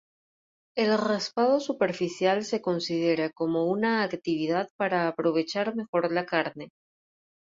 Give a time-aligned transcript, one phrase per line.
[0.75, 6.71] El raspado superficial se considera como una actividad para aprovechar mejor la carne.